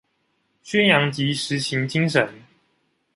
[0.63, 2.27] 宣揚及實行精神